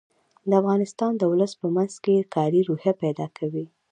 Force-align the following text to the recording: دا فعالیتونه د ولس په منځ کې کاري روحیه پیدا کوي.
دا 0.49 0.57
فعالیتونه 0.63 1.15
د 1.17 1.23
ولس 1.31 1.51
په 1.61 1.67
منځ 1.75 1.93
کې 2.03 2.29
کاري 2.35 2.61
روحیه 2.69 2.93
پیدا 3.03 3.27
کوي. 3.37 3.65